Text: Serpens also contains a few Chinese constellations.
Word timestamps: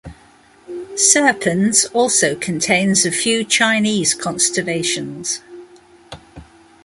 Serpens 0.95 1.85
also 1.93 2.33
contains 2.35 3.05
a 3.05 3.11
few 3.11 3.43
Chinese 3.43 4.15
constellations. 4.15 5.41